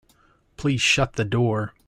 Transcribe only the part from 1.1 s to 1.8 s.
the door.